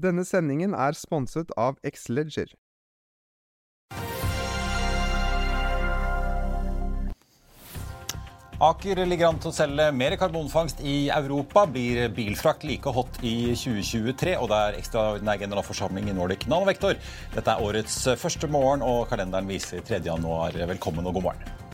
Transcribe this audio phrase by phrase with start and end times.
[0.00, 2.54] Denne sendingen er sponset av Xleger.
[8.60, 11.66] Aker ligger an til å selge mer karbonfangst i Europa.
[11.68, 14.36] Blir bilfrakt like hot i 2023?
[14.36, 17.00] Og det er ekstraordinær generalforsamling i Nordic Nanovektor.
[17.34, 20.04] Dette er årets første morgen, og kalenderen viser 3.
[20.12, 20.56] januar.
[20.76, 21.69] Velkommen og god morgen.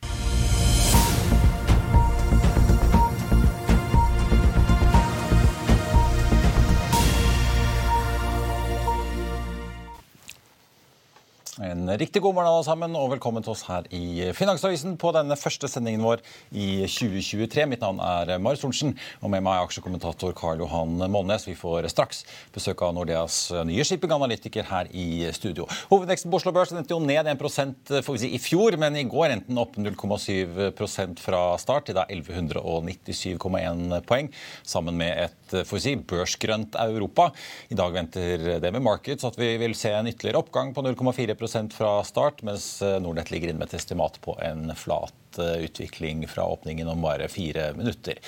[11.67, 15.35] En riktig god morgen alle sammen, og velkommen til oss her i Finansavisen på denne
[15.39, 16.21] første sendingen vår
[16.55, 17.65] i 2023.
[17.67, 21.47] Mitt navn er Marius Thorensen, og med meg er aksjekommentator Karl Johan Molnes.
[21.49, 22.23] Vi får straks
[22.55, 25.67] besøk av Nordeas nye shippinganalytiker her i studio.
[25.91, 29.07] Hovedveksten på Oslo Børs endte jo ned 1 får vi si, i fjor, men i
[29.09, 34.31] går endte den opp 0,7% fra start til da 1197,1 poeng,
[34.63, 37.33] sammen med et får vi si, børsgrønt Europa.
[37.75, 41.35] I dag venter det med markeds at vi vil se en ytterligere oppgang på 0,4
[41.73, 46.89] fra start, mens Nordnett ligger inne med et estimat på en flat utvikling fra åpningen
[46.89, 48.21] om bare fire minutter.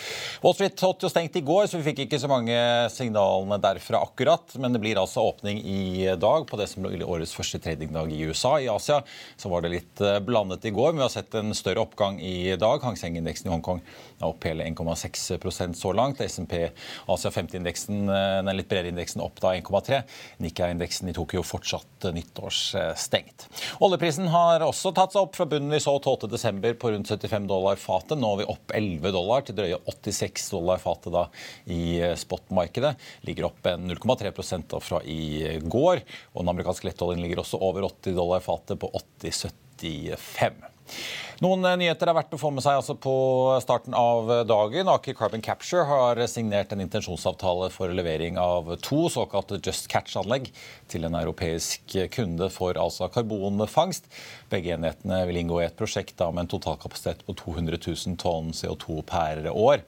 [0.42, 2.56] Wall Street holdt jo stengt i går, så vi fikk ikke så mange
[2.94, 4.56] signalene derfra akkurat.
[4.58, 8.22] Men det blir altså åpning i dag på det som blir årets første tradingdag i
[8.28, 8.56] USA.
[8.60, 9.00] I Asia
[9.36, 12.56] så var det litt blandet i går, men vi har sett en større oppgang i
[12.58, 12.82] dag.
[12.82, 13.80] Hang Seng-indeksen i Hongkong
[14.18, 16.20] er opp hele 1,6% så langt.
[16.24, 16.72] SMP
[17.06, 20.02] Asia 50-indeksen, den litt bredere indeksen, opp da 1,3.
[20.42, 23.46] Nikkei-indeksen i Tokyo fortsatt nyttårsstengt.
[23.84, 26.74] Oljeprisen har også tatt seg opp fra bunnen vi så 12.12.
[26.82, 28.18] på rundt 75 dollar fatet.
[28.18, 31.18] Nå er vi opp 11 dollar til drøye 86 dollar fatet
[31.74, 32.94] i spotmarkedet.
[33.28, 36.02] Ligger opp 0,3 fra i går.
[36.32, 38.90] Og den amerikanske lettoljen ligger også over 80 dollar fatet på
[39.22, 40.77] 80,75.
[41.44, 43.14] Noen nyheter er verdt å få med seg altså på
[43.62, 44.90] starten av dagen.
[44.90, 50.50] Aker Carbon Capture har signert en intensjonsavtale for levering av to såkalte Just Catch-anlegg
[50.90, 54.10] til en europeisk kunde for altså karbonfangst.
[54.50, 58.50] Begge enhetene vil inngå i et prosjekt da, med en totalkapasitet på 200 000 tonn
[58.56, 59.86] CO2 per år.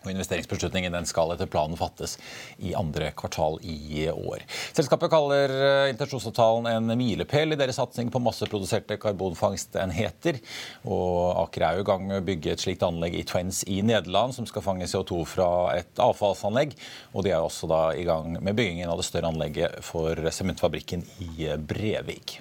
[0.00, 2.16] Og Investeringsbeslutningen den skal etter planen fattes
[2.64, 4.46] i andre kvartal i år.
[4.72, 5.52] Selskapet kaller
[5.90, 10.40] intensjonsavtalen en milepæl i deres satsing på masseproduserte karbonfangstenheter.
[10.88, 14.32] Og Aker er i gang med å bygge et slikt anlegg i Twens i Nederland,
[14.36, 16.72] som skal fange CO2 fra et avfallsanlegg.
[17.12, 21.04] Og de er også da i gang med byggingen av det større anlegget for sementfabrikken
[21.28, 22.40] i Brevik.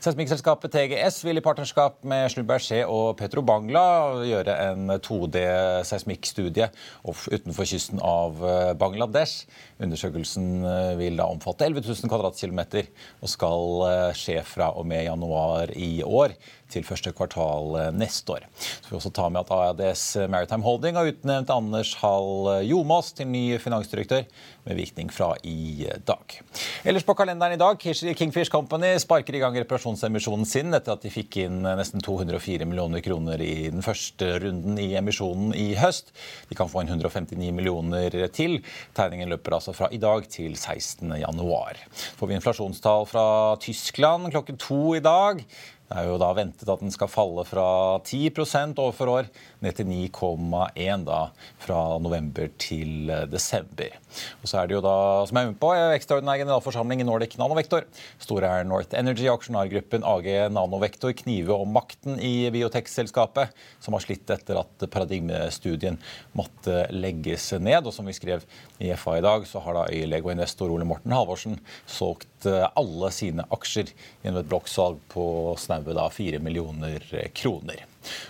[0.00, 3.84] Seismikkselskapet TGS vil i partnerskap med Schlumberg Skje og Petro Bangla
[4.26, 6.70] gjøre en 2D-seismikkstudie
[7.06, 8.40] utenfor kysten av
[8.80, 9.46] Bangladesh.
[9.82, 10.64] Undersøkelsen
[11.00, 13.84] vil da omfatte 11 000 kvadratkilometer og skal
[14.18, 16.34] skje fra og med januar i år
[16.70, 18.46] til første kvartal neste år.
[18.56, 23.28] Så vi også ta med at AADS Maritime Holding har utnevnt Anders Hall Jomås til
[23.30, 24.26] ny finansdirektør,
[24.66, 26.36] med virkning fra i dag.
[26.84, 31.12] Ellers på kalenderen i dag, Kingfish Company sparker i gang reparasjonsemisjonen sin etter at de
[31.12, 36.12] fikk inn nesten 204 millioner kroner i den første runden i emisjonen i høst.
[36.50, 38.60] De kan få inn 159 millioner til.
[38.96, 41.08] Tegningen løper altså fra i dag til 16.
[41.22, 41.80] januar.
[42.20, 43.26] Får vi inflasjonstall fra
[43.64, 45.44] Tyskland klokken to i dag.
[45.90, 48.30] Det er jo da ventet at den skal falle fra 10
[48.78, 49.26] år for år
[49.58, 51.16] ned til 9,1 da
[51.58, 53.96] fra november til desember.
[54.38, 54.94] Og så er det jo da,
[55.26, 57.88] som jeg er med på, ekstraordinær generalforsamling i Nordic Nanovektor.
[58.22, 63.50] Store er North Energy, aksjonærgruppen AG Nanovektor, knive om makten i biotekselskapet,
[63.82, 65.98] som har slitt etter at paradigmestudien
[66.38, 67.82] måtte legges ned.
[67.82, 68.46] Og som vi skrev
[68.78, 71.58] i FA i dag, så har da øyelege og investor Ole Morten Halvorsen
[71.90, 73.90] solgt alle sine aksjer
[74.22, 75.26] gjennom et blokksalg på
[75.58, 77.84] snau snaue da 4 millioner kroner.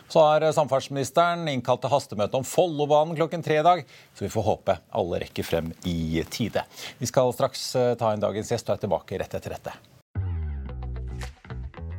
[0.09, 4.43] Så har samferdselsministeren innkalt til hastemøte om Follobanen klokken tre i dag, så vi får
[4.43, 6.65] håpe alle rekker frem i tide.
[6.99, 10.00] Vi skal straks ta inn dagens gjest og er tilbake rett etter dette.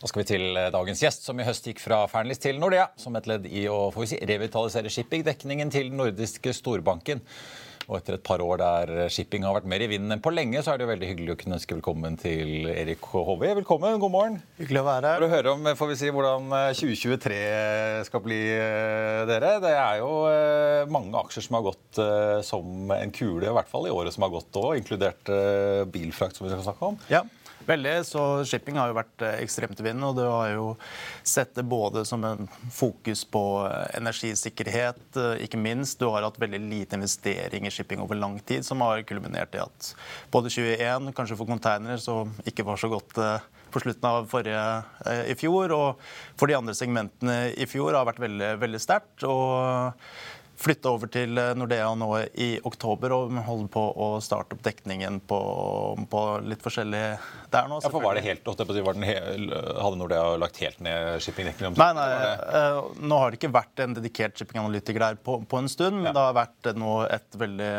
[0.00, 2.86] Da skal vi til eh, dagens gjest, som i høst gikk fra Fearnleys til Nordea
[2.96, 7.20] som et ledd i å får vi si, revitalisere shippingdekningen til den nordiske storbanken.
[7.90, 10.62] Og etter et par år der shipping har vært mer i vinden enn på lenge,
[10.62, 13.50] så er det jo veldig hyggelig å kunne ønske velkommen til Erik Hove.
[13.58, 14.38] Velkommen, god morgen.
[14.60, 15.18] Hyggelig å være her.
[15.18, 16.46] For å høre om får vi si, hvordan
[16.78, 19.50] 2023 eh, skal bli, eh, dere.
[19.66, 20.14] Det er jo
[20.94, 22.00] mange aksjer som har gått
[22.48, 25.34] som en kule, i hvert fall i året som har gått òg, inkludert
[25.92, 26.96] bilfrakt, som vi skal snakke om.
[27.12, 27.26] Ja.
[27.70, 28.06] Veldig.
[28.06, 30.10] Så shipping har jo vært eh, ekstremt vinnende.
[30.10, 30.66] Og du har jo
[31.26, 36.00] sett det både som en fokus på eh, energisikkerhet, eh, ikke minst.
[36.00, 39.62] Du har hatt veldig lite investering i shipping over lang tid, som har kulminert i
[39.62, 39.92] at
[40.34, 43.14] både 21, kanskje for containere, som ikke var så godt
[43.70, 44.62] på slutten av forrige
[45.30, 46.00] i fjor, og
[46.40, 49.22] for de andre segmentene i fjor har vært veldig, veldig sterkt.
[49.22, 49.94] og
[50.60, 52.08] flytta over til eh, Nordea nå
[52.40, 55.38] i oktober og holder på å starte opp dekningen på,
[56.10, 57.04] på litt forskjellig
[57.50, 57.80] der nå.
[57.82, 61.78] Ja, for var det helt, var den Hadde Nordea lagt helt ned shippingdekningen?
[61.80, 62.08] Nei, nei,
[62.52, 66.10] uh, nå har det ikke vært en dedikert shippinganalytiker der på, på, en stund, men
[66.10, 66.14] ja.
[66.16, 67.72] det har vært nå et veldig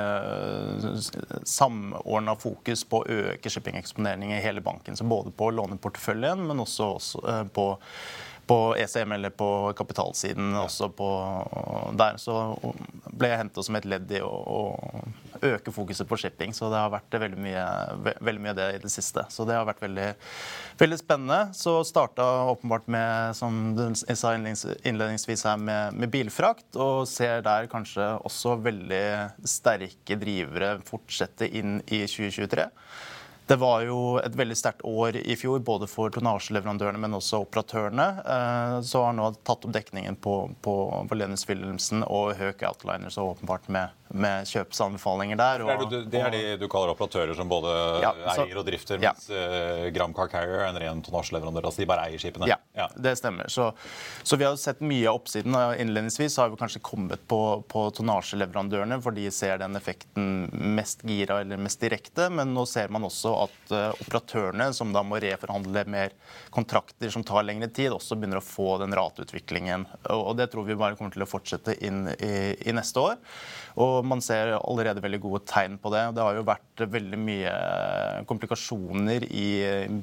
[1.48, 4.98] samordna fokus på å øke shippingeksponering i hele banken.
[4.98, 7.72] Så både på låneporteføljen, men også, også på
[8.52, 11.08] på ECM eller på kapitalsiden også på
[11.96, 12.18] der.
[12.20, 12.36] Så
[13.08, 15.04] ble jeg henta som et ledd i å, å,
[15.48, 16.52] øke fokuset på shipping.
[16.52, 17.64] Så det har vært veldig mye,
[18.20, 19.24] veldig mye det i det siste.
[19.32, 20.10] Så det har vært veldig,
[20.82, 21.40] veldig spennende.
[21.56, 26.68] Så starta åpenbart med, som du sa innledningsvis her, med, med, bilfrakt.
[26.76, 29.06] Og ser der kanskje også veldig
[29.48, 32.68] sterke drivere fortsette inn i 2023.
[33.52, 38.06] Det var jo et veldig sterkt år i fjor, både for tonnasjeleverandørene, men også operatørene.
[38.24, 40.76] Eh, så har nå tatt opp dekningen på, på
[41.10, 45.64] Valenius Wilhelmsen og Høk Outliners, og åpenbart med med kjøpsanbefalinger der.
[45.66, 47.72] Og, det, er, det er de du kaller operatører som både
[48.04, 49.42] ja, så, eier og drifter, mens ja.
[49.42, 51.70] uh, Gram Car Carrier er en ren tonnasjeleverandør.
[51.70, 52.50] Altså de bare eier skipene?
[52.50, 52.88] Ja, ja.
[52.96, 53.50] det stemmer.
[53.52, 53.72] Så,
[54.24, 55.56] så, vi har sett mye av oppsiden.
[55.82, 57.42] Innledningsvis har vi kanskje kommet på,
[57.72, 62.30] på tonnasjeleverandørene, for de ser den effekten mest gira eller mest direkte.
[62.34, 66.16] Men nå ser man også at uh, operatørene, som da må reforhandle mer
[66.54, 69.88] kontrakter som tar lengre tid, også begynner å få den rateutviklingen.
[70.12, 72.34] Og, og det tror vi bare kommer til å fortsette inn i,
[72.68, 73.20] i neste år.
[73.82, 76.04] Og man ser allerede veldig gode tegn på det.
[76.16, 77.54] Det har jo vært veldig mye
[78.30, 79.48] komplikasjoner i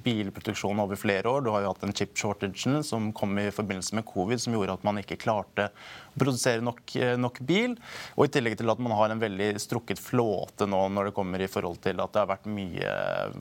[0.05, 1.45] bilproduksjonen over flere år.
[1.45, 4.79] Du har jo hatt den chip shortagen som kom i forbindelse med covid, som gjorde
[4.79, 7.77] at man ikke klarte å produsere nok, nok bil.
[8.17, 11.43] Og i tillegg til at man har en veldig strukket flåte nå når det kommer
[11.43, 12.95] i forhold til at det har vært mye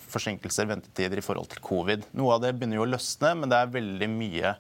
[0.10, 2.08] forsinkelser, ventetider i forhold til covid.
[2.18, 4.56] Noe av det begynner jo å løsne, men det er veldig mye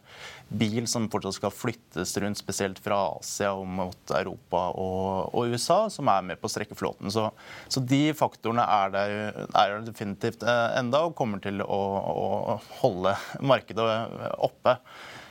[0.48, 5.80] bil som fortsatt skal flyttes rundt, spesielt fra Asia og mot Europa og, og USA,
[5.92, 7.12] som er med på å strekke flåten.
[7.14, 7.28] Så,
[7.68, 9.18] så de faktorene er der,
[9.52, 11.82] er definitivt eh, enda og kommer til å,
[12.14, 13.88] å holde markedet
[14.38, 14.78] oppe.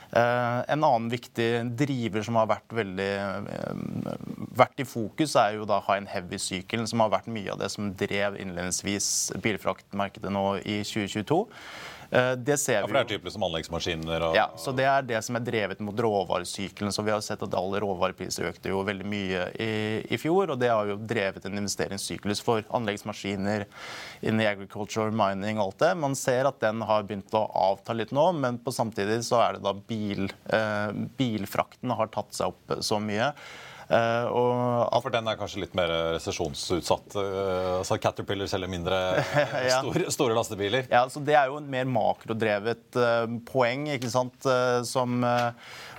[0.07, 4.13] Uh, en annen viktig driver som har vært veldig uh,
[4.57, 7.69] vært i fokus, er jo da high and heavy-sykkelen, som har vært mye av det
[7.75, 9.09] som drev innledningsvis
[9.43, 11.41] bilfraktmarkedet nå i 2022.
[12.11, 14.25] Eh, det ser vi ja, for det er typisk som anleggsmaskiner?
[14.29, 14.37] Og...
[14.39, 16.95] Ja, så det er det som er drevet mot råvaresykelen.
[16.95, 19.71] Så vi har sett at alle råvarepriser økte jo veldig mye i,
[20.07, 20.55] i, fjor.
[20.55, 23.67] Og det har jo drevet en investeringssyklus for anleggsmaskiner
[24.23, 25.95] innen agriculture, mining alt det.
[25.99, 29.57] Man ser at den har begynt å avta litt nå, men på samtidig så er
[29.57, 33.33] det da bil, eh, bilfrakten har tatt seg opp så mye.
[33.87, 37.15] Uh, og For den er kanskje litt mer resesjonsutsatt?
[37.15, 38.97] Uh, altså Caterpillar selger mindre
[39.69, 39.79] ja.
[39.79, 40.89] store, store, lastebiler?
[40.91, 42.99] Ja, så Det er jo en mer makrodrevet
[43.47, 43.87] poeng.
[43.95, 44.47] ikke sant,
[44.89, 45.23] som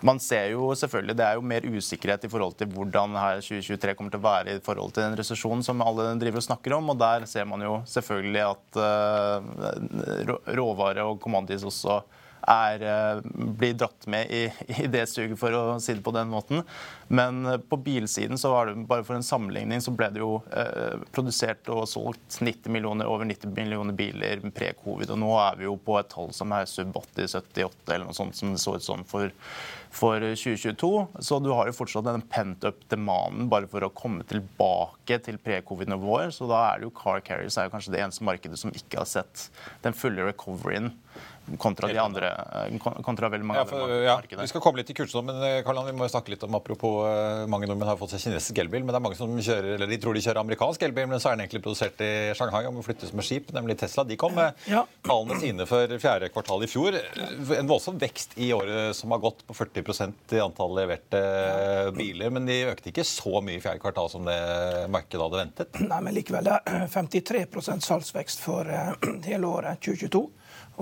[0.06, 3.96] man ser jo selvfølgelig, Det er jo mer usikkerhet i forhold til hvordan her 2023
[3.96, 6.91] kommer til å være i forhold til den resesjonen som alle driver og snakker om.
[6.91, 8.67] og Der ser man jo selvfølgelig at
[10.60, 12.01] råvare og Commandis også
[12.41, 16.29] er, eh, blir dratt med i, i, det suget, for å si det på den
[16.32, 16.63] måten.
[17.08, 20.38] Men eh, på bilsiden, så var det bare for en sammenligning, så ble det jo
[20.51, 25.12] eh, produsert og solgt 90 millioner, over 90 millioner biler pre-covid.
[25.15, 28.38] Og nå er vi jo på et tall som er sub 80-78 eller noe sånt
[28.38, 29.32] som det så ut sånn for,
[29.98, 30.92] for 2022.
[31.25, 35.39] Så du har jo fortsatt den pent up demanden bare for å komme tilbake til
[35.42, 36.32] pre-covid-nivåer.
[36.36, 39.01] Så da er det jo car carriers er jo kanskje det eneste markedet som ikke
[39.01, 39.50] har sett
[39.86, 40.94] den fulle recoveryen
[41.58, 44.42] kontra de andre eh, kontra veldig mange ja, for, andre markeder.
[44.44, 47.06] Vi skal komme litt til kursen, men eh, Karlan, vi må snakke litt om apropos
[47.08, 49.92] eh, mange nordmenn har fått seg kinesisk elbil, men det er mange som kjører, eller
[49.92, 52.75] de tror de kjører amerikansk elbil, men så er den egentlig produsert i Shanghai og
[52.75, 54.04] må flyttes med skip, nemlig Tesla.
[54.08, 54.84] De kom med ja.
[55.08, 57.00] tallene sine for fjerde kvartal i fjor.
[57.58, 61.22] En voldsom vekst i året som har gått på 40 i antall leverte
[61.96, 64.38] biler, men de økte ikke så mye i fjerde kvartal som det
[64.94, 65.82] markedet hadde ventet.
[65.88, 68.72] Nei, men likevel, det er 53% salgsvekst for
[69.29, 70.25] hele året 2022.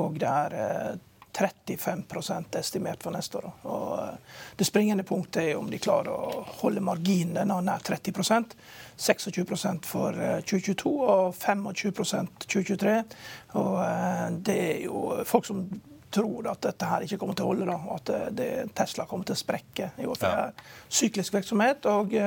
[0.02, 0.98] Og det er
[1.36, 3.50] 35 eh, estimert for neste år.
[3.64, 8.56] Og eh, det springende punktet er om de klarer å holde marginen nær 30%
[8.96, 10.16] 26% for
[10.48, 12.96] 2022 eh, og 25% 2023.
[13.60, 13.76] Og
[14.46, 15.66] det er jo folk som
[16.16, 19.38] tror at dette her ikke kommer til å holde, da, at det, Tesla kommer til
[19.38, 20.18] å sprekke i år.
[20.18, 21.88] For det er syklisk virksomhet.
[21.92, 22.18] og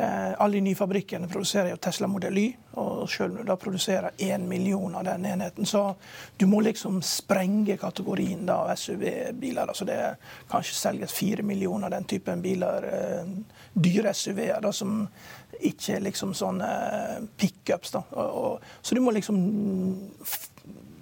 [0.00, 3.56] Eh, alle de nye fabrikkene produserer jo Tesla Model Y, og selv om du da
[3.58, 5.96] produserer én million av den enheten, så
[6.36, 9.66] du må liksom sprenge kategorien da av SUV-biler.
[9.66, 9.98] altså Det
[10.50, 13.26] kanskje selges fire millioner av den typen biler, eh,
[13.74, 15.08] dyre SUV-er, da, som
[15.60, 16.70] ikke liksom sånne
[17.36, 17.90] pickups.
[17.90, 18.02] da.
[18.12, 19.34] Og, og, så du må liksom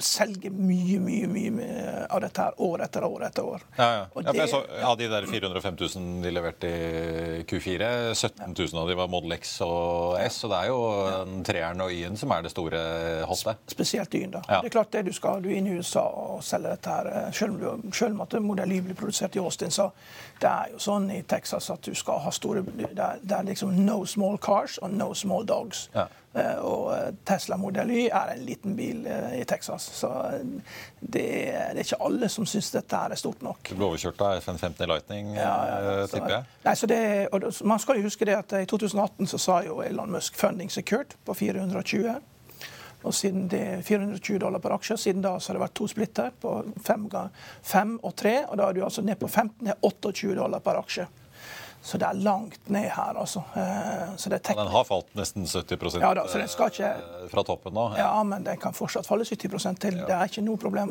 [0.03, 3.65] selger mye mye, mye av dette her år etter år etter år.
[3.76, 4.23] Ja, ja.
[4.26, 8.88] ja, jeg så, ja De der 405 000 de leverte i Q4, 17 000 av
[8.88, 10.41] de var Model X og S.
[10.43, 11.23] Så det er jo ja.
[11.47, 12.81] treeren og Y-en som er det store
[13.29, 13.62] hoppet.
[13.73, 14.43] Spesielt Y-en, da.
[14.49, 14.61] Ja.
[14.61, 15.43] Det er klart det du skal.
[15.43, 17.11] Du er inne i USA og selger dette her.
[17.12, 19.91] Eh, selv om, selv om at Model Y blir produsert i Austin, så
[20.41, 23.49] det er jo sånn i Texas at du skal ha store Det er, det er
[23.49, 25.87] liksom no small cars og no small dogs.
[25.95, 26.07] Ja.
[26.37, 29.86] Eh, og eh, Tesla Model Y er en liten bil i Texas.
[29.93, 30.11] Så
[31.00, 33.71] det er, det er ikke alle som syns dette er stort nok.
[33.71, 36.55] Du ble overkjørt av FN50 Lightning, ja, ja, tipper jeg?
[36.66, 37.00] Nei, så det,
[37.33, 40.73] og man skal jo huske det at I 2018 så sa jo Elon Musk 'funding
[40.73, 42.16] secured' på 420.
[43.07, 44.97] Og siden det er 420 dollar per aksje.
[44.99, 47.07] Siden da så har det vært to splitter på 5
[48.02, 48.35] og 3.
[48.49, 51.07] Og da er du altså ned på 15, 28 dollar per aksje.
[51.87, 53.45] Så det er langt ned her, altså.
[53.55, 56.88] Eh, så det er den har falt nesten 70 ja, da, så den skal ikke,
[56.99, 57.85] eh, fra toppen nå?
[57.95, 58.09] Ja.
[58.09, 60.00] ja, men den kan fortsatt falle 70 til.
[60.00, 60.09] Ja.
[60.09, 60.90] Det er ikke noe problem.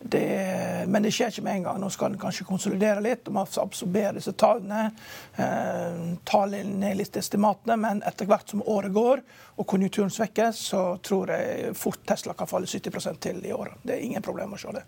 [0.00, 0.22] Det,
[0.88, 1.80] men det skjer ikke med en gang.
[1.82, 4.86] Nå skal den kanskje konsolidere litt, og man absorberer disse tallene.
[5.36, 9.20] Eh, ta ned litt estimatene, men etter hvert som året går
[9.60, 13.74] og konjunkturen svekkes, så tror jeg fort Tesla kan falle 70% til i år.
[13.84, 14.86] Det er ingen problem å se det.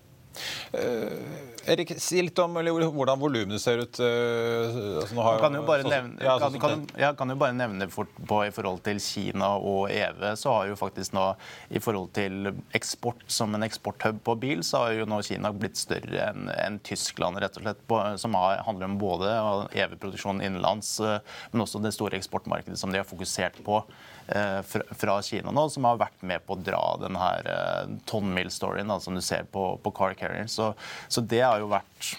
[0.72, 4.00] Uh, Erik, si litt om hvordan volumene ser ut.
[4.02, 8.10] Uh, altså kan jo bare nevne, ja, kan, kan, jeg kan jo bare nevne for,
[8.18, 11.28] på, I forhold til Kina og EV, så har jo faktisk nå
[11.70, 15.78] i forhold til eksport som en eksporthub på bil, så har jo nå Kina blitt
[15.80, 19.36] større enn en Tyskland, rett og slett, på, som har, handler om både
[19.84, 21.20] EV-produksjon innenlands, uh,
[21.52, 23.84] men også det store eksportmarkedet som de har fokusert på.
[24.26, 24.61] Eh,
[24.91, 29.17] fra Kina nå, som har vært med på å dra den her eh, tonnmill-storyen som
[29.19, 30.47] du ser på, på Car Carrier.
[30.47, 30.73] Så,
[31.09, 32.12] så, det har jo vært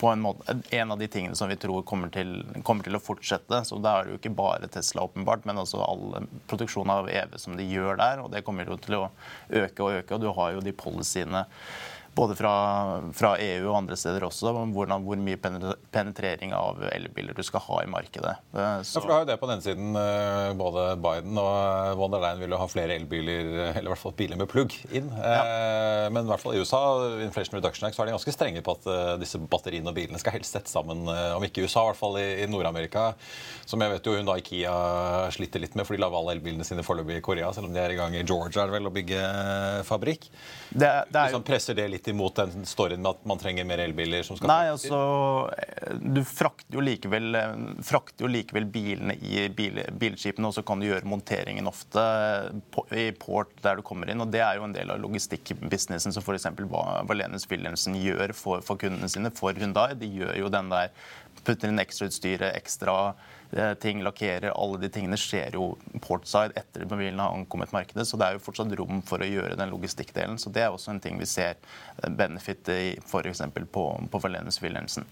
[0.00, 3.02] på en, måte, en av de tingene som vi tror kommer til, kommer til å
[3.02, 3.62] fortsette.
[3.68, 7.38] Så Da er det jo ikke bare Tesla, åpenbart, men også all produksjon av EV
[7.38, 8.24] som de gjør der.
[8.24, 10.18] og Det kommer jo til å øke og øke.
[10.18, 11.46] og Du har jo de policyene
[12.18, 12.52] både fra,
[13.14, 17.62] fra, EU og andre steder også, om hvordan, hvor mye penetrering av elbiler du skal
[17.68, 18.34] ha i markedet.
[18.50, 18.98] Så.
[18.98, 19.94] Ja, for Du har jo det på den siden.
[19.98, 24.02] Eh, både Biden og von der Leyen vil jo ha flere elbiler, eller i hvert
[24.02, 25.12] fall biler med plugg inn.
[25.14, 25.38] Ja.
[25.38, 26.82] Eh, men i hvert fall i USA
[27.24, 30.20] Inflation Reduction Act, så er de ganske strenge på at eh, disse batteriene og bilene
[30.20, 33.12] skal helst settes sammen, om ikke i USA, i hvert fall i, i Nord-Amerika.
[33.68, 34.74] Som jeg vet jo hun da Ikea
[35.34, 37.82] sliter litt med, for de lager alle elbilene sine foreløpig i Korea, selv om de
[37.82, 39.22] er i gang i Georgia vel, å bygge
[39.88, 40.28] fabrikk.
[40.68, 43.82] Det, det er, liksom presser det litt imot den storyen med at man trenger mer
[43.82, 44.24] elbiler?
[44.26, 44.98] som skal Nei, altså,
[46.00, 47.36] Du frakter jo likevel,
[47.86, 52.02] frakter jo likevel bilene i bil, bilskipene, og så kan du gjøre monteringen ofte
[52.94, 54.22] i port der du kommer inn.
[54.24, 56.48] og Det er jo en del av logistikkbusinessen som f.eks.
[57.08, 59.92] Valenius Wilhelmsen gjør for, for, kundene sine, for Hundai.
[59.98, 60.92] De gjør jo den der
[61.44, 62.98] putter inn ekstrautstyret, ekstra
[63.50, 65.70] Eh, ting lakkerer, alle de tingene skjer jo
[66.04, 68.04] portside etter at bilen har ankommet markedet.
[68.08, 70.36] Så det er jo fortsatt rom for å gjøre den logistikkdelen.
[70.40, 73.42] Så det er også en ting vi ser eh, benefit i f.eks.
[73.72, 75.08] på, på Valenius Wilhelmsen.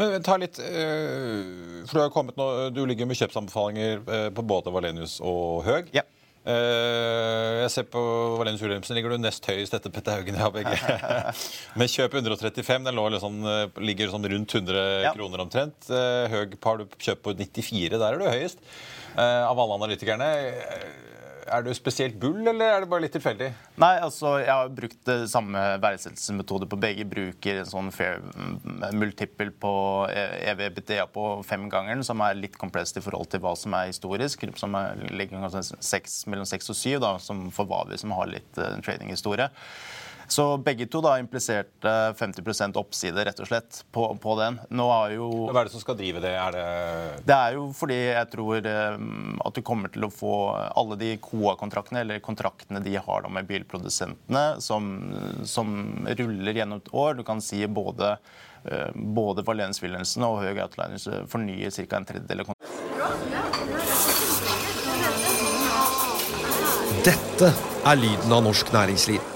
[0.00, 4.72] Men ta litt, eh, for Du har kommet nå, du ligger med kjøpsanbefalinger på både
[4.72, 5.92] Valenius og Høg.
[5.96, 6.06] Ja.
[6.46, 8.00] Eh, jeg ser på
[8.38, 10.36] Valenius Wilhelmsen ligger du nest høyest etter Petter Haugen.
[10.38, 10.68] i ABG.
[11.78, 12.86] Men kjøp 135.
[12.86, 15.14] Den liksom, eh, ligger sånn rundt 100 ja.
[15.16, 15.90] kroner omtrent.
[15.90, 17.98] Eh, Høg har du kjøpt på 94.
[17.98, 18.62] Der er du høyest.
[19.16, 20.26] Av alle analytikerne.
[21.46, 23.48] Er du spesielt bull, eller er det bare litt tilfeldig?
[23.82, 27.06] Nei, altså, Jeg har brukt samme verdsettelsesmetode på begge.
[27.08, 29.72] Bruker en sånn fair mm, multiple på
[30.10, 34.46] EVBTA på femgangeren, som er litt komplekst i forhold til hva som er historisk.
[34.58, 39.50] Som er, ligger mellom seks og syv, som for Vavi, som har litt uh, tradinghistorie.
[40.28, 44.58] Så begge to da impliserte 50 oppside rett og slett på, på, den.
[44.74, 46.32] Nå har jo Hva er det som skal drive det?
[46.34, 46.64] Er det
[47.28, 48.98] Det er jo fordi jeg tror eh,
[49.46, 53.46] at du kommer til å få alle de KOA-kontraktene, eller kontraktene de har da med
[53.48, 54.90] bilprodusentene, som,
[55.46, 55.70] som
[56.18, 57.14] ruller gjennom et år.
[57.18, 58.16] Du kan si både,
[58.64, 62.00] eh, både Valens Wilhelmsen og Høg Outliners fornyer ca.
[62.00, 62.54] en tredjedel av
[67.06, 67.52] Dette
[67.86, 69.35] er lyden av norsk næringsliv.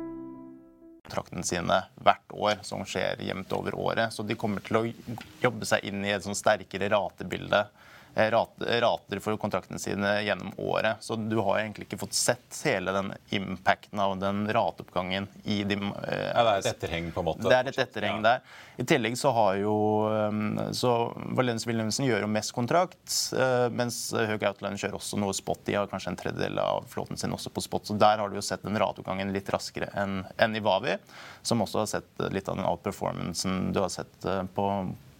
[1.11, 4.13] kontraktene sine hvert år, som skjer jevnt over året.
[4.13, 4.85] Så de kommer til å
[5.41, 7.65] jobbe seg inn i et sånn sterkere ratebilde
[8.15, 10.97] rater for kontraktene sine gjennom året.
[10.99, 15.73] Så du har egentlig ikke fått sett hele den impacten av den rateoppgangen i de
[15.73, 17.47] eh, ja, Det er et etterheng, på en måte?
[17.47, 18.23] Det er et etterheng ja.
[18.27, 18.57] der.
[18.81, 19.75] I tillegg så har jo
[20.11, 20.93] eh, så
[21.37, 23.17] Valens Wilhelmsen gjør jo mest kontrakt,
[23.71, 25.63] mens Høg Outline kjører også noe spot.
[25.67, 27.87] De har kanskje en tredjedel av flåten sin også på spot.
[27.87, 30.97] Så der har du jo sett den rateoppgangen litt raskere enn, en i Vavi,
[31.43, 34.67] som også har sett litt av den outperformancen du har sett på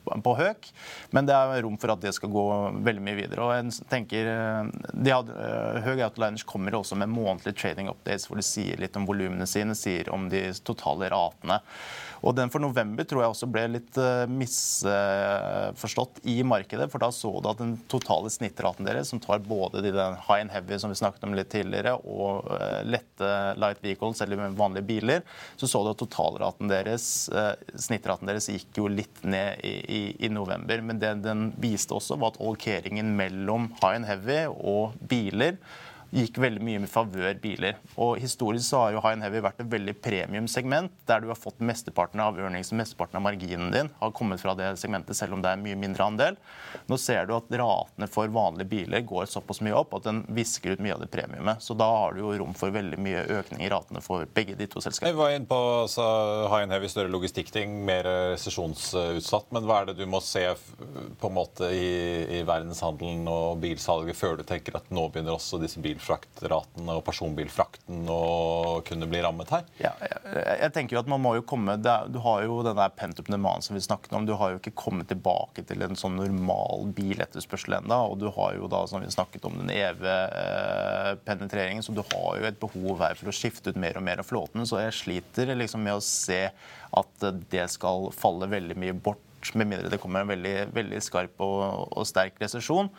[0.06, 0.70] på høk,
[1.16, 2.46] men det er rom for at det skal gå
[2.84, 3.46] veldig mye videre.
[3.46, 8.28] Og jeg tenker, eh, de hadde, eh, Høg Outliners kommer også med månedlige trading updates
[8.28, 11.62] hvor de sier litt om volumene sine, sier om de totale ratene.
[12.22, 16.88] Og den for november tror jeg også ble litt uh, misforstått i markedet.
[16.94, 20.54] For da så du at den totale snittraten deres, som tar både de high and
[20.54, 23.32] heavy som vi snakket om litt tidligere, og uh, lette
[23.62, 25.26] light vehicles, eller vanlige biler,
[25.58, 30.02] så så du at totalraten deres, uh, snittraten deres gikk jo litt ned i, i,
[30.28, 30.84] i november.
[30.86, 35.58] Men det den viste også, var at allokeringen mellom high and heavy og biler
[36.12, 37.78] gikk veldig mye med favør biler.
[37.96, 41.40] Og Historisk så har jo High and Heavy vært et veldig premiumsegment, der du har
[41.40, 45.38] fått mesteparten av earnings og mesteparten av marginen din har kommet fra det segmentet, selv
[45.38, 46.40] om det er mye mindre andel.
[46.92, 50.76] Nå ser du at ratene for vanlige biler går såpass mye opp at den visker
[50.76, 51.64] ut mye av det premiumet.
[51.64, 54.68] Så da har du jo rom for veldig mye økning i ratene for begge de
[54.68, 55.16] to selskapene.
[55.16, 56.04] Vi var inne på altså,
[56.52, 59.52] High and Heavy, større logistikkting, mer resesjonsutsatt.
[59.56, 60.44] Men hva er det du må se
[61.22, 61.88] på en måte i,
[62.40, 67.04] i verdenshandelen og bilsalget før du tenker at nå begynner også disse bilene bilfraktraten og
[67.06, 69.66] personbilfrakten å kunne bli rammet her?
[69.82, 72.78] Ja, jeg, jeg, tenker jo at man må jo komme, er, Du har jo den
[72.78, 74.26] der pent up demand som vi snakket om.
[74.26, 78.00] Du har jo ikke kommet tilbake til en sånn normal biletterspørsel ennå.
[78.12, 81.86] Og du har jo da, som vi snakket om, den evige eh, penetreringen.
[81.86, 84.30] Så du har jo et behov her for å skifte ut mer og mer av
[84.30, 84.66] flåten.
[84.68, 86.48] Så jeg sliter liksom med å se
[86.92, 91.40] at det skal falle veldig mye bort med mindre det kommer en veldig, veldig skarp
[91.42, 92.92] og, og sterk resesjon.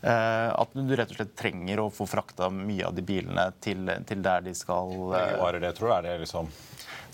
[0.00, 4.22] At du rett og slett trenger å få frakta mye av de bilene til, til
[4.24, 5.94] der de skal er varer det, tror du?
[5.98, 6.48] Er det liksom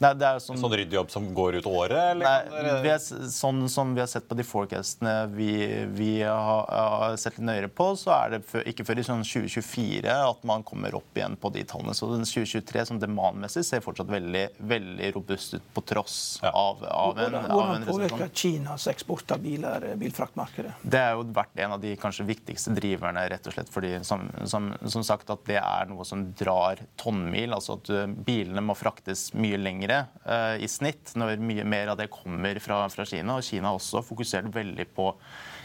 [0.03, 1.97] Nei, det er sånn, sånn ryddjobb som går ut året?
[2.13, 2.49] Eller?
[2.53, 3.01] Nei, vi er,
[3.33, 5.51] sånn som vi har sett på de forecastene vi,
[5.97, 9.25] vi har, har, sett litt nøyere på, så er det for, ikke før i sånn
[9.25, 11.97] 2024 at man kommer opp igjen på de tallene.
[11.97, 16.53] Så den 2023 som demandmessig ser fortsatt veldig, veldig robust ut på tross ja.
[16.53, 20.77] av, av, en, Hvordan, hvordan påvirker Kinas eksport av biler bilfraktmarkedet?
[20.85, 24.27] Det har jo vært en av de kanskje viktigste driverne, rett og slett fordi som,
[24.45, 27.57] som, som sagt at det er noe som drar tonnmil.
[27.57, 27.91] Altså at
[28.27, 29.95] bilene må fraktes mye lenger
[30.27, 33.39] uh, i snitt når mye mer av det kommer fra, fra, Kina.
[33.39, 35.11] Og Kina har også fokusert veldig på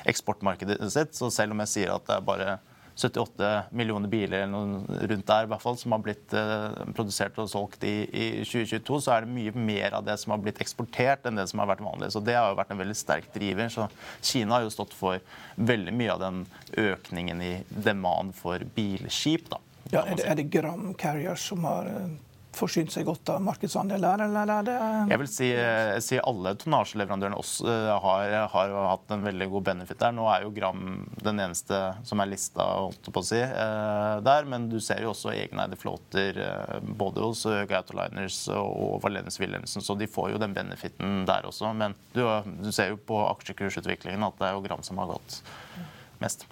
[0.10, 1.16] eksportmarkedet sitt.
[1.18, 2.60] Så selv om jeg sier at det er bare
[2.96, 7.38] 78 millioner biler eller noe rundt der, i hvert fall, som har blitt uh, produsert
[7.42, 10.62] og solgt i, i, 2022, så er det mye mer av det som har blitt
[10.64, 12.12] eksportert, enn det som har vært vanlig.
[12.14, 13.72] Så Det har jo vært en veldig sterk driver.
[13.74, 13.88] Så
[14.22, 15.22] Kina har jo stått for
[15.56, 16.44] veldig mye av den
[16.82, 19.50] økningen i demand for bilskip.
[19.52, 19.62] da.
[19.92, 22.12] Ja, er det, er det Gram Carriers som har uh
[22.62, 24.76] forsynt seg godt av markedsandeler, eller er det
[25.12, 29.66] Jeg vil si, eh, si alle tonnasjeleverandørene også eh, har, har, hatt en veldig god
[29.72, 30.16] benefit der.
[30.16, 30.86] Nå er jo Gram
[31.22, 34.50] den eneste som er lista, holdt på å si, eh, der.
[34.52, 36.40] Men du ser jo også egeneide flåter
[36.82, 41.74] både hos Gautaliners og Valens Wilhelmsen, så de får jo den benefiten der også.
[41.78, 42.24] Men du,
[42.62, 45.42] du ser jo på aksjekursutviklingen at det er jo Gram som har gått
[46.22, 46.48] mest.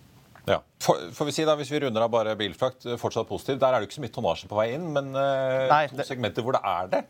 [0.48, 0.62] Ja.
[0.80, 3.60] får vi si da, Hvis vi runder av bare bilfrakt, fortsatt positiv.
[3.62, 6.08] Der er det ikke så mye tonnasje på vei inn, men uh, Nei, to det...
[6.08, 7.04] segmenter hvor det er det.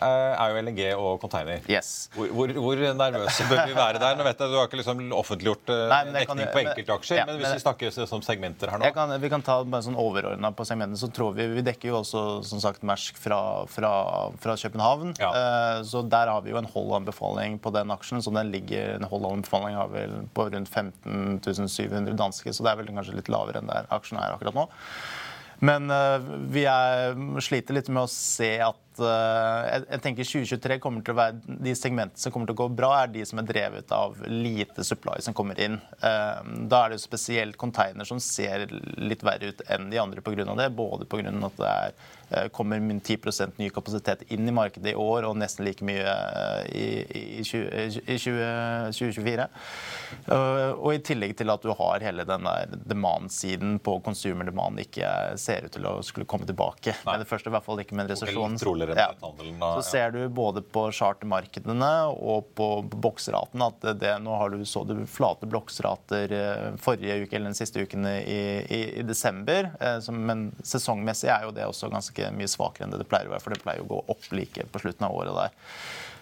[0.00, 1.64] Eh, er jo LNG og container.
[1.68, 2.08] Yes.
[2.14, 4.16] Hvor, hvor, hvor, nervøse bør vi være der?
[4.16, 7.58] Nå vet jeg Du har ikke liksom offentliggjort uh, dekning på enkeltaksjer, ja, men hvis
[7.58, 11.00] vi snakker som segmenter her nå kan, Vi kan ta bare sånn overordna på segmentene.
[11.00, 13.92] så tror Vi vi dekker jo også som sagt Mersk fra, fra,
[14.40, 15.14] fra København.
[15.20, 15.30] Ja.
[15.34, 18.22] Uh, så der har vi jo en hold-anbefaling på den aksjen.
[18.24, 22.80] så den ligger, En hold-anbefaling har vel på rundt 15 700 danske, så det er
[22.80, 24.68] vel kanskje litt lavere enn der aksjen er akkurat nå.
[25.60, 26.16] Men uh,
[26.48, 31.18] vi er, sliter litt med å se at uh, jeg, tenker 2023 kommer til å
[31.18, 34.16] være De segmentene som kommer til å gå bra, er de som er drevet av
[34.28, 35.78] lite supply som kommer inn.
[36.04, 38.68] Uh, da er det jo spesielt container som ser
[39.00, 40.46] litt verre ut enn de andre pga.
[40.54, 40.70] det.
[40.76, 41.34] Både pga.
[41.50, 45.66] at det er Eh, kommer 10% ny kapasitet inn i markedet i år, og nesten
[45.66, 46.84] like mye eh, i,
[47.40, 49.46] i, 20, i 20, 2024.
[50.30, 54.78] Eh, og i tillegg til at du har hele den der demand-siden på consumer demand
[54.78, 55.10] ikke
[55.42, 56.94] ser ut til å skulle komme tilbake.
[57.02, 57.16] Nei.
[57.16, 58.54] Men det første i hvert fall ikke med en resesjon.
[58.98, 59.08] Ja.
[59.76, 64.84] Så ser du både på chartermarkedene og på boksraten at det, nå har du så
[64.88, 66.34] du flate boksrater
[66.80, 69.70] forrige uke eller den siste uken i, i, i desember.
[70.14, 73.44] Men sesongmessig er jo det også ganske mye svakere enn det det pleier å være.
[73.44, 75.76] For det pleier å gå opp like på slutten av året der.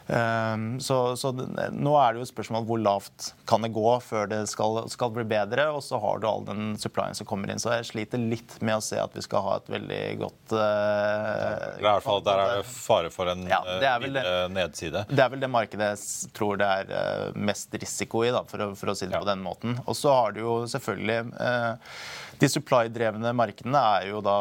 [0.09, 1.33] Ehm, så, så,
[1.73, 5.13] nå er det jo et spørsmål hvor lavt kan det gå før det skal, skal,
[5.13, 5.69] bli bedre.
[5.75, 7.61] Og så har du all den supplyen som kommer inn.
[7.61, 11.77] Så jeg sliter litt med å se at vi skal ha et veldig godt uh,
[11.79, 13.61] I hvert fall Der er det fare for en ja,
[14.03, 15.05] videre nedside.
[15.11, 15.93] Det er vel det markedet
[16.37, 19.23] tror det er uh, mest risiko i, da, for, å, for å si det ja.
[19.25, 19.77] på den måten.
[19.85, 21.99] Og så har du jo selvfølgelig uh,
[22.39, 24.37] de supply-drevne markedene er jo da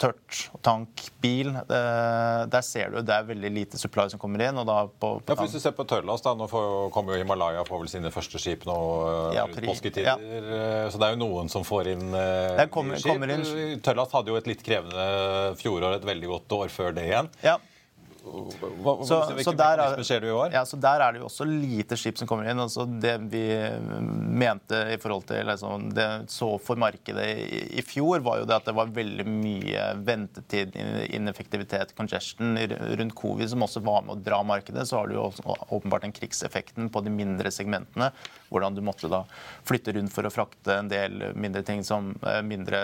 [0.00, 1.52] tørt, tank, bil.
[1.68, 4.58] Der ser du det er veldig lite supply som kommer inn.
[4.58, 6.48] og da på, på ja, for Hvis du ser på tørrlast, da, nå
[6.94, 10.08] kommer jo Himalaya på vel sine første skip nå eh, ja, påsketider.
[10.12, 10.16] Ja.
[10.18, 13.12] Eh, så det er jo noen som får inn uh, kommer, skip.
[13.12, 13.44] Kommer inn.
[13.84, 15.06] Tørrlast hadde jo et litt krevende
[15.60, 17.30] fjorår, et veldig godt år før det igjen.
[17.44, 17.58] Ja.
[18.32, 20.52] Hva, så, så, der er, skjer det i år?
[20.54, 22.60] Ja, så Der er det jo også lite skip som kommer inn.
[22.62, 23.44] altså Det vi
[24.00, 28.56] mente i forhold til liksom, det så for markedet i, i, fjor, var jo det
[28.56, 30.76] at det var veldig mye ventetid,
[31.12, 32.56] ineffektivitet, congestion
[33.00, 34.86] rundt covid som også var med å dra markedet.
[34.88, 35.28] Så har du jo
[35.68, 38.12] åpenbart den krigseffekten på de mindre segmentene.
[38.52, 39.22] Hvordan du måtte da
[39.68, 42.80] flytte rundt for å frakte en del mindre ting som eh, mindre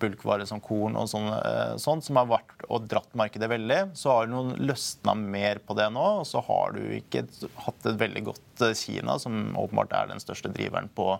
[0.00, 3.80] bulkvarer som korn og sånn, eh, som har vært og dratt markedet veldig.
[3.98, 6.04] Så har du noen løsna mer på det nå.
[6.20, 7.24] Og så har du ikke
[7.64, 11.16] hatt et veldig godt eh, Kina, som åpenbart er den største driveren på,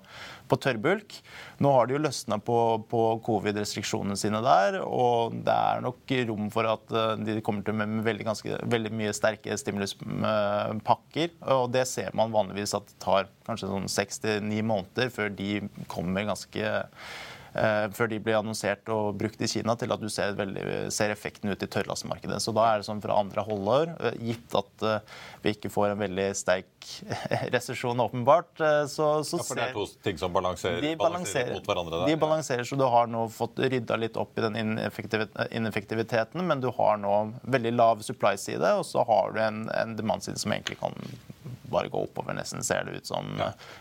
[0.48, 1.18] på tørrbulk.
[1.64, 2.58] Nå har de jo løsna på,
[2.90, 7.78] på covid-restriksjonene sine der, og det er nok rom for at eh, de kommer til
[7.80, 11.38] med veldig, ganske, veldig mye sterke stimuluspakker.
[11.56, 15.32] Og det ser man vanligvis at det tar kanskje sånn seks til ni måneder før
[15.32, 16.76] de kommer ganske
[17.96, 20.64] før de blir annonsert og brukt i Kina, til at du ser, veldig,
[20.94, 22.38] ser effekten ut i tørrlastmarkedet.
[22.42, 25.14] Så da er det sånn fra andre halvår, eh, gitt at eh,
[25.44, 26.90] vi ikke får en veldig sterk
[27.54, 28.52] resesjon, åpenbart,
[28.90, 32.02] så, så ja, For det er to ting som balanserer, de balanserer mot hverandre?
[32.02, 32.12] Der.
[32.12, 36.70] De balanserer, så du har nå fått rydda litt opp i den ineffektiviteten, men du
[36.76, 40.94] har nå veldig lav supply-side, og så har du en, en demand-side som egentlig kan
[41.72, 43.28] bare gå oppover, nesten, ser det ut som.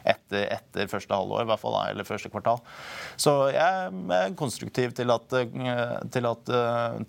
[0.03, 2.61] Etter, etter første halvår, i hvert fall, eller første kvartal.
[3.21, 5.35] Så jeg er konstruktiv til at,
[6.13, 6.53] til at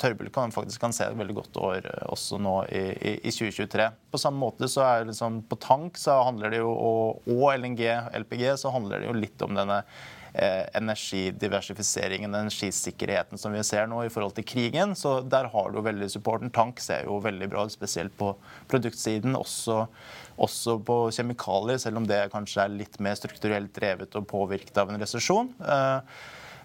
[0.00, 3.88] tørrbillig kan, faktisk kan se et veldig godt år også nå i, i, i 2023.
[4.12, 7.48] På samme måte så er det liksom på tank så handler det jo, og, og
[7.56, 7.82] LNG,
[8.22, 9.96] LPG, så handler det jo litt om denne eh,
[10.36, 14.94] energidiversifiseringen, energisikkerheten som vi ser nå i forhold til krigen.
[14.98, 16.52] Så der har du veldig supporten.
[16.54, 18.32] Tank ser jo veldig bra ut, spesielt på
[18.70, 19.36] produktsiden.
[19.38, 19.84] Også,
[20.36, 24.92] også på kjemikalier, selv om det kanskje er litt mer strukturelt drevet og påvirket av
[24.92, 25.52] en resesjon.
[25.64, 26.18] Eh,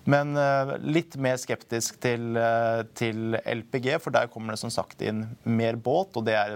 [0.09, 2.33] men uh, litt mer skeptisk til,
[2.97, 6.17] til, LPG, for der kommer det som sagt inn mer båt.
[6.17, 6.55] Og det er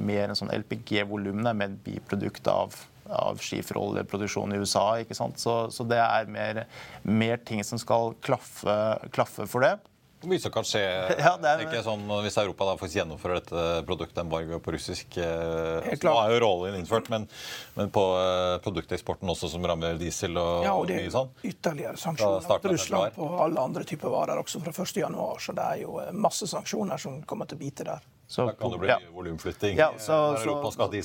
[0.00, 2.78] mer en sånn LPG-volumene, er et biprodukt av,
[3.10, 4.86] av skiferoljeproduksjon i USA.
[5.02, 5.40] ikke sant?
[5.42, 6.64] Så, så det er mer,
[7.02, 8.78] mer, ting som skal klaffe,
[9.14, 9.76] klaffe for det.
[10.16, 10.80] Hvor mye som kan skje
[11.26, 16.14] ja, er, ikke sånn, hvis Europa da faktisk gjennomfører dette produktembargoet på russisk eh, Nå
[16.22, 17.28] er jo råoljen innført, men,
[17.76, 21.30] men, på eh, produkteksporten også, som rammer diesel og, ja, og det mye sånn?
[21.44, 25.20] Ytterligere sanksjoner mot Russland på alle andre typer varer også fra 1.1.
[25.46, 28.12] Så det er jo eh, masse sanksjoner som kommer til å bite der.
[28.28, 28.98] Så, da kan det bli ja.
[29.14, 29.76] volumflytting.
[29.78, 31.02] Ja, så, så, så, det,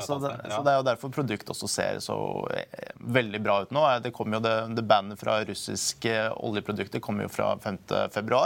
[0.00, 2.16] så, det, er jo derfor produktet også ser så
[2.54, 3.82] eh, veldig bra ut nå.
[4.04, 8.44] Det kom jo det, det bandet fra russiske oljeprodukter kommer jo fra 5.2.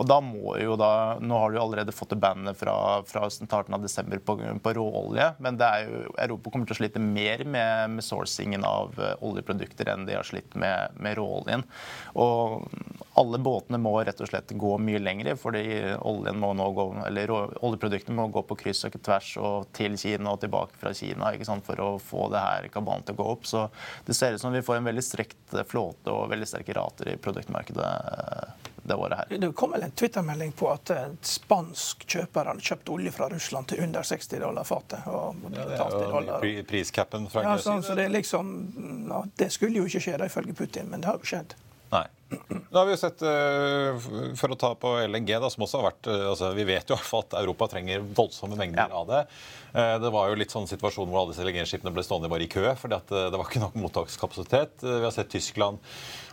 [0.00, 2.74] Og da må jo da, Nå har du allerede fått det bandet fra,
[3.06, 7.44] fra starten av desember på, på råolje, men jo, Europa kommer til å slite mer
[7.44, 11.66] med, med sourcingen av eh, oljeprodukter enn de har slitt med, med råoljen.
[12.16, 12.64] Og
[13.20, 15.64] alle båtene må rett og slett gå mye lenger, fordi
[16.08, 20.32] oljen må nå gå, eller oljeproduktene må gå på kryss og tvers og til Kina
[20.32, 23.28] og tilbake fra Kina ikke sant, for å få det her kabalen til å gå
[23.34, 23.44] opp.
[23.50, 23.66] Så
[24.06, 27.18] det ser ut som vi får en veldig strekt flåte og veldig sterke rater i
[27.20, 29.38] produktmarkedet eh, det året her.
[29.44, 33.70] Det kom vel en Twitter-melding på at en spansk kjøper hadde kjøpt olje fra Russland
[33.70, 35.06] til under 60 dollar fatet.
[35.08, 38.54] Og ja, det er jo priscapen fra ja, sånn, så det, liksom,
[39.10, 41.56] ja, det skulle jo ikke skje, ifølge Putin, men det har jo skjedd.
[42.70, 43.96] Nå har vi jo sett, eh,
[44.38, 46.98] For å ta på LNG, da, som også har vært eh, altså Vi vet jo
[47.18, 49.00] at Europa trenger voldsomme mengder ja.
[49.02, 49.20] av det.
[49.74, 52.50] Eh, det var jo litt sånn situasjon hvor alle disse LNG-skipene ble stående bare i
[52.50, 54.84] kø fordi at det var ikke nok mottakskapasitet.
[54.86, 55.82] Vi har sett Tyskland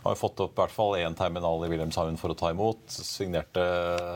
[0.03, 2.85] har jo fått opp i hvert fall én terminal i Wilhelmshaven for å ta imot.
[2.93, 3.63] Signerte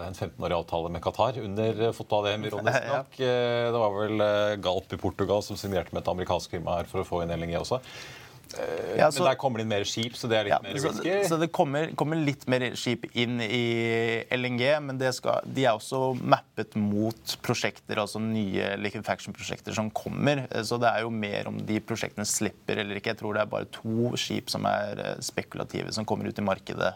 [0.06, 3.17] en 15-årig avtale med Qatar under fotball-EM, ironisk nok.
[3.17, 4.26] Det var vel
[4.63, 7.58] Galp i Portugal som signerte med et amerikansk firma her for å få inn LNG
[7.60, 7.82] også.
[8.60, 10.60] Eh, ja, så, men der kommer det inn mer skip, så det er litt ja,
[10.64, 11.14] mer risky?
[11.24, 13.64] Så, så, det kommer, kommer, litt mer skip inn i
[14.34, 20.46] LNG, men skal, de er også mappet mot prosjekter, altså nye liquefaction-prosjekter som kommer.
[20.68, 23.14] Så det er jo mer om de prosjektene slipper eller ikke.
[23.14, 26.46] Jeg tror det er bare to skip som er eh, spekulative, som kommer ut i
[26.46, 26.94] markedet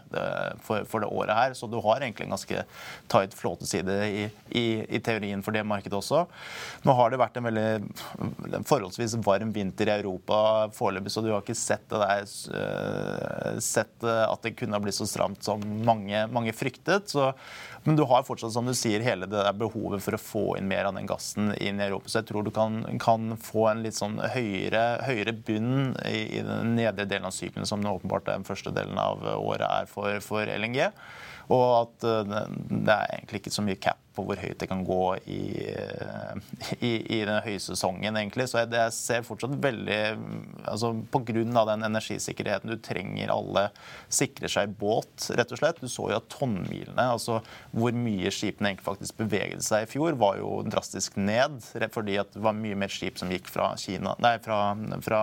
[0.64, 1.56] for, for det året her.
[1.58, 2.66] Så du har egentlig en ganske
[3.12, 4.66] tight flåteside i, i,
[4.98, 6.26] i teorien for det markedet også.
[6.86, 7.68] Nå har det vært en veldig
[8.54, 10.38] en forholdsvis varm vinter i Europa
[10.76, 14.98] foreløpig, så du har ikke sett, der, uh, sett uh, at det kunne ha blitt
[14.98, 17.12] så stramt som mange, mange fryktet.
[17.14, 17.30] Så,
[17.86, 20.70] men du har fortsatt som du sier, hele det der behovet for å få inn
[20.70, 22.12] mer av den gassen inn i Europa.
[22.12, 26.42] Så jeg tror du kan, kan få en litt sånn høyere, høyere bunn i, i,
[26.46, 30.50] den nedre delen av syklusen, som åpenbart den første delen av året er for, for
[30.50, 30.90] LNG.
[31.54, 34.84] Og at uh, det er egentlig ikke så mye cap på hvor høyt det kan
[34.88, 35.42] gå i,
[36.88, 38.48] i, i den høysesongen, egentlig.
[38.50, 40.00] Så jeg, ser fortsatt veldig
[40.72, 41.44] altså Pga.
[41.72, 43.68] den energisikkerheten du trenger alle
[44.08, 45.82] sikrer seg båt, rett og slett.
[45.84, 47.42] Du så jo at tonnmilene, altså
[47.76, 51.60] hvor mye skipene egentlig faktisk beveget seg i fjor, var jo drastisk ned.
[51.96, 54.60] Fordi at det var mye mer skip som gikk fra Kina Nei, fra,
[55.04, 55.22] fra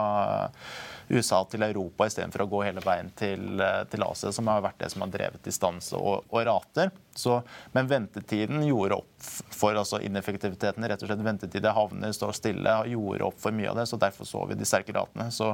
[1.13, 3.61] USA til Europa istedenfor å gå hele veien til,
[3.93, 6.93] til, Asia, som har vært det som har drevet distanse og, og rater.
[7.15, 7.43] Så,
[7.77, 10.87] men ventetiden gjorde opp for altså ineffektiviteten.
[10.89, 13.87] rett og slett Ventetid havner står stille, gjorde opp for mye av det.
[13.91, 15.29] så Derfor så vi de sterke ratene.
[15.31, 15.53] Så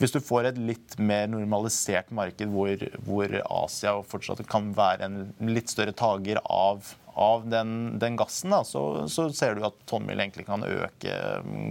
[0.00, 5.20] hvis du får et litt mer normalisert marked hvor, hvor Asia fortsatt kan være en
[5.44, 10.20] litt større tager av, av den, den, gassen, da, så, så, ser du at tonnmil
[10.20, 11.16] egentlig kan øke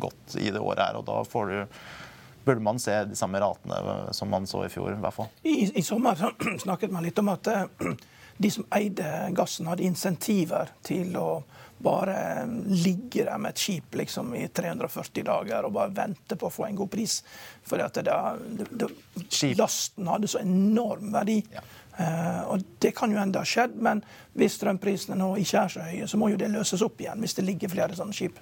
[0.01, 1.01] godt i det året her.
[1.01, 1.59] og da får du
[2.45, 4.93] burde man se de samme ratene som man så i fjor.
[4.93, 5.31] i hvert fall.
[5.43, 6.19] I, i sommer
[6.65, 7.65] snakket man litt om at eh,
[8.37, 11.29] de som eide gassen, hadde insentiver til å
[11.77, 16.53] bare ligge der med et skip liksom, i 340 dager og bare vente på å
[16.53, 17.17] få en god pris.
[17.67, 17.81] For
[19.59, 21.41] lasten hadde så enorm verdi.
[21.53, 21.63] Ja.
[21.95, 24.01] Uh, og Det kan jo enda ha skjedd, men
[24.35, 27.37] hvis strømprisene nå ikke er så høye, så må jo det løses opp igjen hvis
[27.37, 28.39] det ligger flere sånne skip.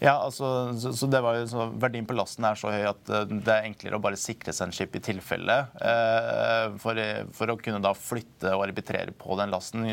[0.00, 3.10] Ja, altså, så, så det var jo så, Verdien på lasten er så høy at
[3.12, 5.56] uh, det er enklere å bare sikre seg en skip i tilfelle.
[5.76, 6.96] Uh, for,
[7.36, 9.84] for, å kunne da flytte og arbitrere på den lasten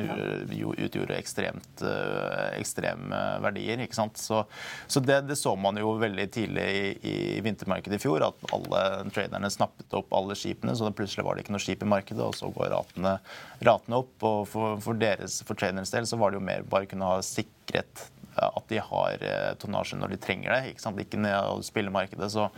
[0.55, 3.83] jo, utgjorde ekstremt uh, ekstreme verdier.
[3.83, 4.15] ikke sant?
[4.21, 4.45] Så,
[4.87, 8.83] så det, det, så man jo veldig tidlig i, i, vintermarkedet i fjor, at alle
[9.11, 12.37] traderne snappet opp alle skipene, så plutselig var det ikke noe skip i markedet, og
[12.37, 13.17] så går ratene,
[13.59, 14.15] ratene opp.
[14.23, 17.19] Og for, for, deres, for tradernes del så var det jo mer bare kunne ha
[17.19, 18.07] sikret
[18.43, 20.71] at de har eh, tonnasje når de trenger det.
[20.71, 20.99] Ikke, sant?
[21.01, 21.67] ikke ned spillemarkedet.
[21.67, 22.31] spille markedet.
[22.31, 22.49] Så,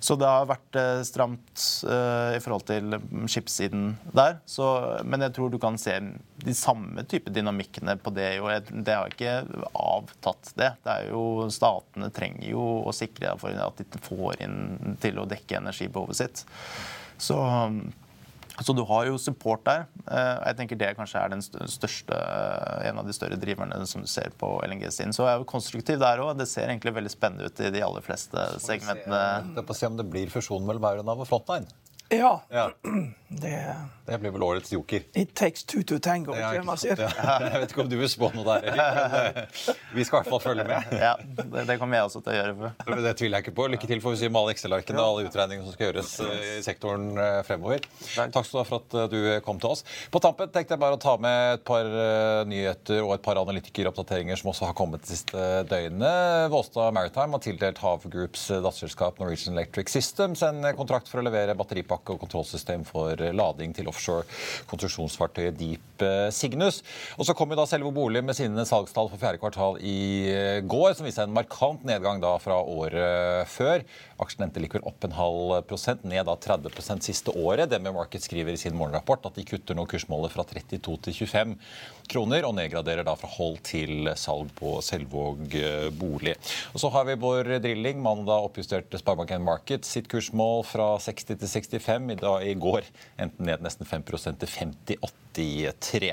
[0.00, 2.96] så, det har vært eh, stramt uh, i forhold til
[3.30, 4.38] skipssiden der.
[4.48, 4.66] Så,
[5.04, 5.96] men jeg tror du kan se
[6.40, 8.30] de samme type dynamikkene på det.
[8.38, 8.50] Jo.
[8.70, 9.36] Det har ikke
[9.74, 10.72] avtatt det.
[10.86, 15.28] det er jo, statene trenger jo å sikre for at de får inn til å
[15.28, 16.44] dekke energibehovet sitt.
[17.20, 17.36] Så
[18.60, 19.86] så du har jo support der.
[20.04, 24.04] Eh, jeg tenker Det kanskje er den største, eh, en av de større driverne som
[24.04, 25.14] du ser på LNG-siden.
[25.16, 26.36] Så jeg er jo konstruktiv der òg.
[26.38, 29.54] Det ser egentlig veldig spennende ut i de aller fleste segmentene.
[29.54, 31.68] Se, på å se om det blir fusjon mellom Euronav og Frontline.
[32.10, 32.42] Ja.
[32.50, 32.70] ja.
[33.30, 33.74] Det,
[34.06, 35.02] det, blir vel årets joker.
[35.14, 36.34] It takes two to tango.
[36.34, 36.98] Ja, man sier.
[36.98, 37.36] Ja.
[37.44, 38.80] Jeg vet ikke om du vil spå noe der, Erik.
[39.20, 40.90] Eh, vi skal i hvert fall følge med.
[40.98, 42.54] Ja, det, det, kommer jeg også til å gjøre.
[42.58, 43.02] For.
[43.04, 43.66] Det tviler jeg ikke på.
[43.70, 46.46] Lykke til får vi si med alle Excel-arkene og alle utregningene som skal gjøres eh,
[46.58, 47.86] i sektoren eh, fremover.
[48.16, 49.84] Takk skal du ha for at du kom til oss.
[50.10, 51.90] På tampen tenkte jeg bare å ta med et par
[52.50, 56.50] nyheter og et par analytikeroppdateringer som også har kommet de siste døgnene.
[56.50, 61.58] Våstad Maritime har tildelt Hav Groups datterselskap Norwegian Electric Systems en kontrakt for å levere
[61.58, 64.24] batteripakke pakke- og kontrollsystem for lading til offshore
[64.66, 66.80] konstruksjonsfartøyet Deep eh, Signus.
[67.18, 70.00] Og så kom jo da selve bolig med sine salgstall for fjerde kvartal i
[70.32, 73.84] eh, går, som viste en markant nedgang da fra året før.
[74.20, 77.70] Aksjen endte likevel opp en halv prosent, ned da 30% siste året.
[77.70, 81.56] DNB Market skriver i sin morgenrapport at de kutter nå kursmålet fra 32 til 25
[82.10, 86.36] kroner, og nedgraderer da fra hold til salg på Selvåg eh, bolig.
[86.74, 88.00] Og så har vi vår drilling.
[88.02, 92.10] Mandag oppjusterte Sparebank1 Market sitt kursmål fra 60 til 65.
[92.10, 92.86] I, dag, i går
[93.20, 94.50] endte ned nesten 5% til
[95.34, 96.12] 50,83.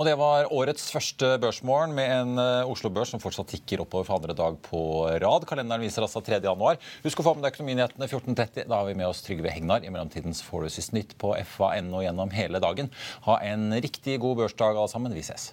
[0.00, 4.16] Og Det var årets første børsmorgen med en eh, Oslo-børs som fortsatt tikker oppover for
[4.16, 4.80] andre dag på
[5.22, 5.46] rad.
[5.46, 6.40] Kalenderen viser altså 3.
[6.42, 6.80] januar.
[7.04, 8.66] Husk å få med deg Økonominyhetene 14.30.
[8.66, 9.84] Da har vi med oss Trygve Hegnar.
[9.84, 12.90] I mellomtiden får nytt på fa.no gjennom hele dagen.
[13.28, 15.14] Ha en riktig god børsdag alle sammen.
[15.14, 15.52] Vi ses.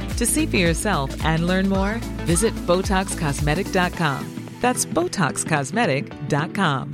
[0.21, 1.95] To see for yourself and learn more,
[2.29, 4.21] visit BotoxCosmetic.com.
[4.61, 6.91] That's BotoxCosmetic.com.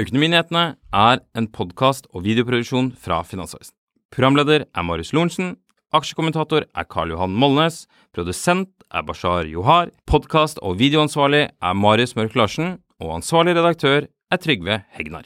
[0.00, 3.72] Økonominyhetene er en podkast og videoproduksjon fra Finansavisen.
[4.12, 5.56] Programleder er Marius Lorentzen.
[5.96, 7.88] Aksjekommentator er Karl Johan Molnes.
[8.12, 9.88] Produsent er Bashar Johar.
[10.04, 12.84] Podkast- og videoansvarlig er Marius Mørk Larsen.
[13.00, 15.24] Og ansvarlig redaktør er Trygve Hegnar.